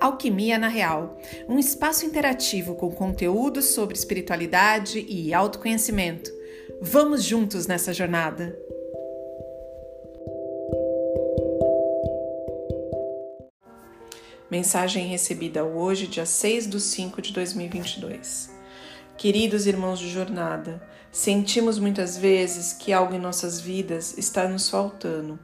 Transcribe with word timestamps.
Alquimia 0.00 0.58
na 0.58 0.68
Real, 0.68 1.18
um 1.46 1.58
espaço 1.58 2.06
interativo 2.06 2.74
com 2.74 2.90
conteúdos 2.90 3.66
sobre 3.66 3.94
espiritualidade 3.94 5.04
e 5.06 5.34
autoconhecimento. 5.34 6.32
Vamos 6.80 7.22
juntos 7.22 7.66
nessa 7.66 7.92
jornada! 7.92 8.58
Mensagem 14.50 15.06
recebida 15.06 15.64
hoje, 15.64 16.06
dia 16.06 16.24
6 16.24 16.68
de 16.68 16.80
5 16.80 17.20
de 17.20 17.32
2022. 17.34 18.50
Queridos 19.18 19.66
irmãos 19.66 19.98
de 19.98 20.08
jornada, 20.08 20.82
sentimos 21.12 21.78
muitas 21.78 22.16
vezes 22.16 22.72
que 22.72 22.90
algo 22.90 23.14
em 23.14 23.18
nossas 23.18 23.60
vidas 23.60 24.16
está 24.16 24.48
nos 24.48 24.70
faltando 24.70 25.38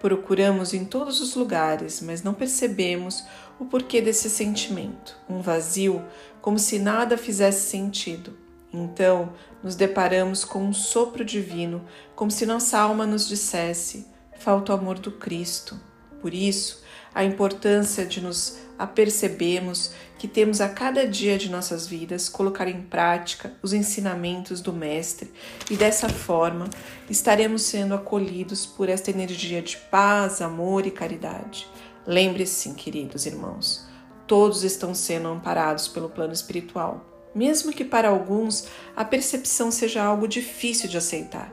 Procuramos 0.00 0.72
em 0.74 0.84
todos 0.84 1.20
os 1.20 1.34
lugares, 1.34 2.00
mas 2.00 2.22
não 2.22 2.32
percebemos 2.32 3.24
o 3.58 3.64
porquê 3.64 4.00
desse 4.00 4.30
sentimento, 4.30 5.16
um 5.28 5.40
vazio, 5.40 6.04
como 6.40 6.58
se 6.58 6.78
nada 6.78 7.18
fizesse 7.18 7.68
sentido. 7.68 8.36
Então, 8.72 9.32
nos 9.62 9.74
deparamos 9.74 10.44
com 10.44 10.62
um 10.62 10.72
sopro 10.72 11.24
divino, 11.24 11.84
como 12.14 12.30
se 12.30 12.46
nossa 12.46 12.78
alma 12.78 13.06
nos 13.06 13.26
dissesse: 13.26 14.06
falta 14.38 14.72
o 14.72 14.76
amor 14.76 14.98
do 14.98 15.10
Cristo. 15.10 15.87
Por 16.20 16.34
isso, 16.34 16.82
a 17.14 17.24
importância 17.24 18.04
de 18.04 18.20
nos 18.20 18.58
apercebermos 18.78 19.90
que 20.18 20.28
temos 20.28 20.60
a 20.60 20.68
cada 20.68 21.06
dia 21.06 21.38
de 21.38 21.50
nossas 21.50 21.86
vidas 21.86 22.28
colocar 22.28 22.68
em 22.68 22.82
prática 22.82 23.52
os 23.62 23.72
ensinamentos 23.72 24.60
do 24.60 24.72
Mestre 24.72 25.32
e 25.70 25.76
dessa 25.76 26.08
forma 26.08 26.68
estaremos 27.08 27.62
sendo 27.62 27.94
acolhidos 27.94 28.66
por 28.66 28.88
esta 28.88 29.10
energia 29.10 29.62
de 29.62 29.76
paz, 29.76 30.40
amor 30.40 30.86
e 30.86 30.90
caridade. 30.90 31.68
Lembre-se, 32.06 32.72
queridos 32.74 33.26
irmãos, 33.26 33.86
todos 34.26 34.64
estão 34.64 34.94
sendo 34.94 35.28
amparados 35.28 35.88
pelo 35.88 36.08
plano 36.08 36.32
espiritual, 36.32 37.04
mesmo 37.34 37.72
que 37.72 37.84
para 37.84 38.08
alguns 38.08 38.66
a 38.96 39.04
percepção 39.04 39.70
seja 39.70 40.02
algo 40.02 40.26
difícil 40.26 40.88
de 40.88 40.96
aceitar. 40.96 41.52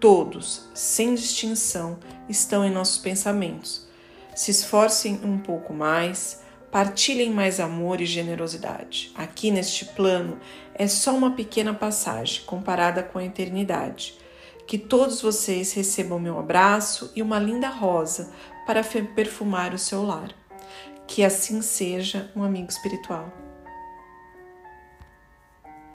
Todos, 0.00 0.68
sem 0.74 1.14
distinção, 1.14 1.98
estão 2.28 2.64
em 2.64 2.70
nossos 2.70 2.98
pensamentos 2.98 3.91
se 4.34 4.50
esforcem 4.50 5.20
um 5.22 5.38
pouco 5.38 5.72
mais, 5.72 6.42
partilhem 6.70 7.30
mais 7.30 7.60
amor 7.60 8.00
e 8.00 8.06
generosidade. 8.06 9.12
Aqui 9.14 9.50
neste 9.50 9.84
plano 9.84 10.38
é 10.74 10.86
só 10.86 11.14
uma 11.14 11.32
pequena 11.32 11.74
passagem 11.74 12.42
comparada 12.44 13.02
com 13.02 13.18
a 13.18 13.24
eternidade. 13.24 14.18
Que 14.66 14.78
todos 14.78 15.20
vocês 15.20 15.72
recebam 15.72 16.18
meu 16.18 16.38
abraço 16.38 17.12
e 17.14 17.20
uma 17.20 17.38
linda 17.38 17.68
rosa 17.68 18.32
para 18.66 18.82
perfumar 18.82 19.74
o 19.74 19.78
seu 19.78 20.02
lar. 20.02 20.30
Que 21.06 21.24
assim 21.24 21.60
seja, 21.60 22.30
um 22.34 22.42
amigo 22.42 22.70
espiritual. 22.70 23.30